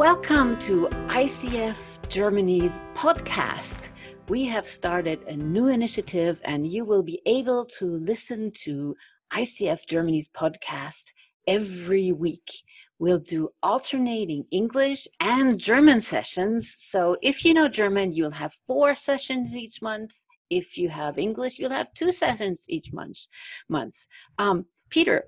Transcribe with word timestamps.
Welcome 0.00 0.58
to 0.60 0.88
ICF 1.08 2.08
Germany's 2.08 2.80
podcast. 2.94 3.90
We 4.30 4.46
have 4.46 4.64
started 4.64 5.22
a 5.28 5.36
new 5.36 5.68
initiative, 5.68 6.40
and 6.42 6.66
you 6.66 6.86
will 6.86 7.02
be 7.02 7.20
able 7.26 7.66
to 7.78 7.84
listen 7.84 8.50
to 8.64 8.96
ICF 9.34 9.80
Germany's 9.86 10.30
podcast 10.30 11.12
every 11.46 12.12
week. 12.12 12.50
We'll 12.98 13.18
do 13.18 13.50
alternating 13.62 14.46
English 14.50 15.06
and 15.20 15.60
German 15.60 16.00
sessions. 16.00 16.74
So 16.78 17.18
if 17.20 17.44
you 17.44 17.52
know 17.52 17.68
German, 17.68 18.14
you'll 18.14 18.30
have 18.30 18.54
four 18.54 18.94
sessions 18.94 19.54
each 19.54 19.82
month. 19.82 20.14
If 20.48 20.78
you 20.78 20.88
have 20.88 21.18
English, 21.18 21.58
you'll 21.58 21.72
have 21.72 21.92
two 21.92 22.10
sessions 22.10 22.64
each 22.70 22.90
month. 22.90 23.26
month. 23.68 24.06
Um, 24.38 24.64
Peter, 24.88 25.24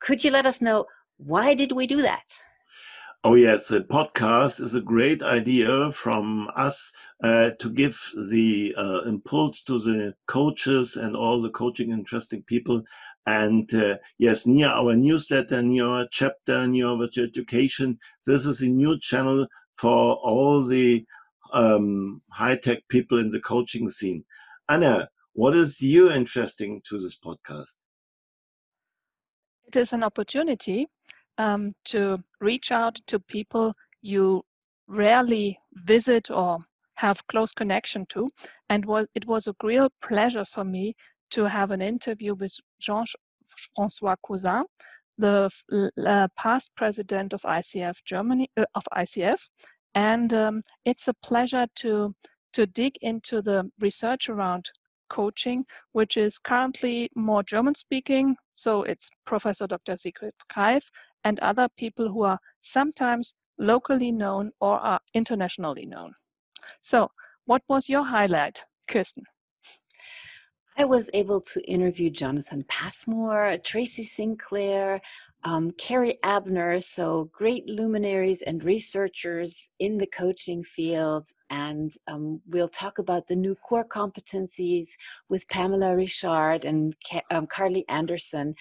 could 0.00 0.24
you 0.24 0.30
let 0.30 0.46
us 0.46 0.62
know 0.62 0.86
why 1.18 1.52
did 1.52 1.72
we 1.72 1.86
do 1.86 2.00
that? 2.00 2.24
Oh 3.26 3.36
yes, 3.36 3.70
a 3.70 3.80
podcast 3.80 4.60
is 4.60 4.74
a 4.74 4.82
great 4.82 5.22
idea 5.22 5.90
from 5.92 6.50
us 6.56 6.92
uh, 7.22 7.52
to 7.58 7.70
give 7.70 7.98
the 8.30 8.74
uh, 8.76 9.00
impulse 9.06 9.62
to 9.62 9.78
the 9.78 10.14
coaches 10.26 10.96
and 10.96 11.16
all 11.16 11.40
the 11.40 11.48
coaching 11.48 11.90
interesting 11.90 12.42
people 12.42 12.82
and 13.24 13.72
uh, 13.74 13.96
yes, 14.18 14.44
near 14.44 14.68
our 14.68 14.94
newsletter, 14.94 15.62
near 15.62 15.86
our 15.86 16.06
chapter, 16.10 16.66
near 16.66 16.88
our 16.88 17.08
education, 17.16 17.98
this 18.26 18.44
is 18.44 18.60
a 18.60 18.66
new 18.66 19.00
channel 19.00 19.46
for 19.72 20.16
all 20.16 20.62
the 20.62 21.02
um, 21.54 22.20
high 22.30 22.56
tech 22.56 22.86
people 22.88 23.18
in 23.18 23.30
the 23.30 23.40
coaching 23.40 23.88
scene. 23.88 24.22
Anna, 24.68 25.08
what 25.32 25.56
is 25.56 25.80
you 25.80 26.12
interesting 26.12 26.82
to 26.90 26.98
this 26.98 27.18
podcast? 27.18 27.78
It 29.66 29.76
is 29.76 29.94
an 29.94 30.02
opportunity 30.02 30.88
um, 31.38 31.72
to 31.86 32.18
reach 32.40 32.72
out 32.72 32.96
to 33.06 33.18
people 33.18 33.72
you 34.02 34.42
rarely 34.86 35.58
visit 35.72 36.30
or 36.30 36.58
have 36.96 37.26
close 37.26 37.52
connection 37.52 38.06
to. 38.06 38.28
And 38.68 38.84
was, 38.84 39.06
it 39.14 39.26
was 39.26 39.46
a 39.46 39.54
real 39.62 39.88
pleasure 40.02 40.44
for 40.44 40.64
me 40.64 40.94
to 41.30 41.44
have 41.44 41.70
an 41.70 41.82
interview 41.82 42.34
with 42.34 42.54
Jean-François 42.80 44.16
Cousin, 44.26 44.64
the 45.18 45.50
uh, 46.06 46.28
past 46.36 46.72
president 46.76 47.32
of 47.32 47.42
ICF 47.42 47.96
Germany, 48.04 48.48
uh, 48.56 48.64
of 48.74 48.84
ICF. 48.96 49.40
And 49.94 50.32
um, 50.34 50.62
it's 50.84 51.08
a 51.08 51.14
pleasure 51.14 51.66
to, 51.76 52.14
to 52.52 52.66
dig 52.66 52.96
into 53.00 53.42
the 53.42 53.70
research 53.80 54.28
around 54.28 54.70
coaching, 55.08 55.64
which 55.92 56.16
is 56.16 56.38
currently 56.38 57.10
more 57.14 57.42
German 57.42 57.74
speaking. 57.74 58.36
So 58.52 58.82
it's 58.82 59.10
Professor 59.24 59.66
Dr. 59.66 59.96
Siegfried 59.96 60.34
Greif 60.52 60.90
and 61.24 61.38
other 61.40 61.68
people 61.76 62.08
who 62.08 62.22
are 62.22 62.38
sometimes 62.62 63.34
locally 63.58 64.12
known 64.12 64.50
or 64.60 64.78
are 64.78 65.00
internationally 65.14 65.86
known. 65.86 66.12
So, 66.82 67.10
what 67.46 67.62
was 67.68 67.88
your 67.88 68.04
highlight, 68.04 68.62
Kirsten? 68.88 69.24
I 70.76 70.84
was 70.84 71.08
able 71.14 71.40
to 71.40 71.62
interview 71.70 72.10
Jonathan 72.10 72.64
Passmore, 72.66 73.58
Tracy 73.62 74.02
Sinclair, 74.02 75.00
um, 75.44 75.70
Carrie 75.72 76.18
Abner, 76.24 76.80
so 76.80 77.30
great 77.32 77.68
luminaries 77.68 78.42
and 78.42 78.64
researchers 78.64 79.68
in 79.78 79.98
the 79.98 80.06
coaching 80.06 80.64
field. 80.64 81.28
And 81.48 81.92
um, 82.08 82.40
we'll 82.48 82.66
talk 82.66 82.98
about 82.98 83.28
the 83.28 83.36
new 83.36 83.54
core 83.54 83.84
competencies 83.84 84.88
with 85.28 85.48
Pamela 85.48 85.94
Richarde 85.94 86.64
and 86.64 86.96
um, 87.30 87.46
Carly 87.46 87.84
Anderson. 87.88 88.56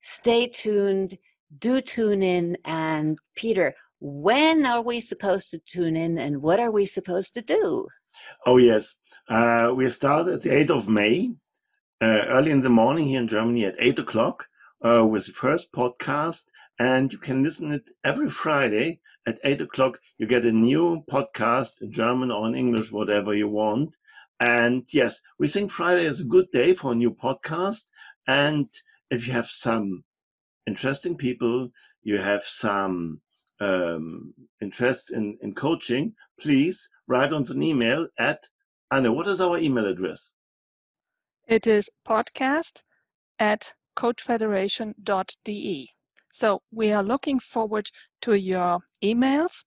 Stay 0.00 0.46
tuned, 0.46 1.18
do 1.58 1.80
tune 1.80 2.22
in. 2.22 2.56
And 2.64 3.18
Peter, 3.34 3.74
when 3.98 4.64
are 4.64 4.82
we 4.82 5.00
supposed 5.00 5.50
to 5.50 5.58
tune 5.58 5.96
in 5.96 6.18
and 6.18 6.40
what 6.40 6.60
are 6.60 6.70
we 6.70 6.86
supposed 6.86 7.34
to 7.34 7.42
do? 7.42 7.88
Oh, 8.46 8.56
yes. 8.58 8.96
Uh, 9.28 9.72
we 9.74 9.88
start 9.90 10.28
at 10.28 10.42
the 10.42 10.50
8th 10.50 10.70
of 10.70 10.88
May, 10.88 11.34
uh, 12.00 12.24
early 12.28 12.50
in 12.50 12.60
the 12.60 12.70
morning 12.70 13.08
here 13.08 13.20
in 13.20 13.28
Germany 13.28 13.64
at 13.64 13.76
8 13.78 13.98
o'clock 14.00 14.46
uh, 14.84 15.06
with 15.08 15.26
the 15.26 15.32
first 15.32 15.72
podcast. 15.72 16.44
And 16.78 17.12
you 17.12 17.18
can 17.18 17.42
listen 17.42 17.72
it 17.72 17.88
every 18.04 18.30
Friday 18.30 19.00
at 19.26 19.38
8 19.44 19.60
o'clock. 19.62 19.98
You 20.18 20.26
get 20.26 20.44
a 20.44 20.52
new 20.52 21.02
podcast 21.10 21.82
in 21.82 21.92
German 21.92 22.30
or 22.30 22.46
in 22.48 22.54
English, 22.54 22.92
whatever 22.92 23.34
you 23.34 23.48
want. 23.48 23.94
And 24.40 24.86
yes, 24.92 25.20
we 25.38 25.48
think 25.48 25.70
Friday 25.70 26.04
is 26.04 26.20
a 26.20 26.24
good 26.24 26.50
day 26.52 26.74
for 26.74 26.92
a 26.92 26.96
new 26.96 27.12
podcast. 27.14 27.84
And 28.26 28.68
if 29.10 29.26
you 29.26 29.32
have 29.32 29.48
some 29.48 30.04
interesting 30.66 31.16
people, 31.16 31.70
you 32.02 32.18
have 32.18 32.44
some 32.44 33.20
um, 33.62 34.34
interest 34.60 35.12
in, 35.12 35.38
in 35.42 35.54
coaching, 35.54 36.14
please 36.40 36.88
write 37.06 37.32
us 37.32 37.50
an 37.50 37.62
email 37.62 38.08
at 38.18 38.40
Anna. 38.90 39.12
What 39.12 39.28
is 39.28 39.40
our 39.40 39.58
email 39.58 39.86
address? 39.86 40.34
It 41.46 41.66
is 41.66 41.88
podcast 42.06 42.82
at 43.38 43.72
coachfederation.de. 43.96 45.88
So 46.32 46.62
we 46.72 46.92
are 46.92 47.02
looking 47.02 47.38
forward 47.38 47.90
to 48.22 48.34
your 48.34 48.80
emails. 49.02 49.64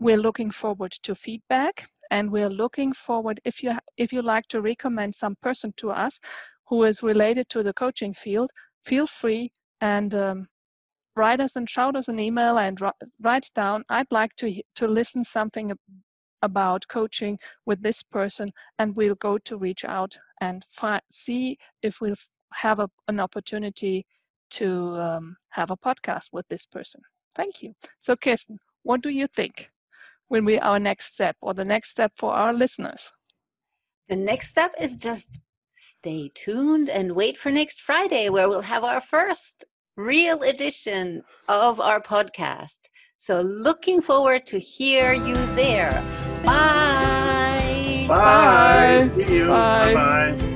We're 0.00 0.16
looking 0.16 0.50
forward 0.50 0.92
to 1.02 1.14
feedback 1.14 1.86
and 2.10 2.30
we're 2.30 2.50
looking 2.50 2.92
forward 2.92 3.40
if 3.44 3.62
you 3.62 3.72
if 3.96 4.12
you 4.12 4.22
like 4.22 4.46
to 4.48 4.60
recommend 4.60 5.14
some 5.14 5.36
person 5.42 5.72
to 5.76 5.90
us 5.90 6.18
who 6.66 6.84
is 6.84 7.02
related 7.02 7.48
to 7.50 7.62
the 7.62 7.72
coaching 7.72 8.14
field, 8.14 8.50
feel 8.82 9.06
free 9.06 9.52
and 9.80 10.14
um, 10.14 10.48
write 11.18 11.40
us 11.40 11.56
and 11.56 11.68
shout 11.68 11.96
us 11.96 12.08
an 12.08 12.18
email 12.18 12.58
and 12.58 12.80
write 13.20 13.50
down 13.54 13.84
i'd 13.90 14.10
like 14.10 14.34
to 14.36 14.62
to 14.74 14.86
listen 14.86 15.24
something 15.24 15.72
about 16.42 16.86
coaching 16.88 17.38
with 17.66 17.82
this 17.82 18.02
person 18.02 18.50
and 18.78 18.94
we'll 18.94 19.16
go 19.16 19.38
to 19.38 19.56
reach 19.56 19.84
out 19.84 20.16
and 20.40 20.62
see 21.10 21.58
if 21.82 22.00
we'll 22.00 22.14
have 22.52 22.78
a, 22.78 22.88
an 23.08 23.20
opportunity 23.20 24.06
to 24.50 24.96
um, 24.96 25.36
have 25.50 25.70
a 25.70 25.76
podcast 25.76 26.28
with 26.32 26.46
this 26.48 26.64
person. 26.66 27.00
Thank 27.34 27.62
you. 27.62 27.74
So 28.00 28.16
kirsten 28.16 28.56
what 28.82 29.02
do 29.02 29.10
you 29.10 29.26
think 29.36 29.68
will 30.30 30.44
be 30.44 30.58
our 30.60 30.78
next 30.78 31.14
step 31.14 31.36
or 31.42 31.54
the 31.54 31.64
next 31.64 31.90
step 31.90 32.12
for 32.16 32.32
our 32.32 32.54
listeners? 32.54 33.10
The 34.08 34.16
next 34.16 34.50
step 34.50 34.72
is 34.80 34.96
just 34.96 35.30
stay 35.74 36.30
tuned 36.34 36.88
and 36.88 37.14
wait 37.14 37.38
for 37.38 37.52
next 37.52 37.80
friday 37.80 38.28
where 38.28 38.48
we'll 38.48 38.62
have 38.62 38.82
our 38.82 39.00
first 39.00 39.64
real 39.98 40.42
edition 40.42 41.22
of 41.48 41.80
our 41.80 42.00
podcast. 42.00 42.88
So 43.18 43.40
looking 43.40 44.00
forward 44.00 44.46
to 44.46 44.58
hear 44.58 45.12
you 45.12 45.34
there. 45.56 45.92
Bye. 46.46 48.06
Bye. 48.08 49.08
Bye. 49.08 49.26
See 49.26 49.34
you. 49.34 49.48
Bye. 49.48 49.94
Bye. 49.94 50.47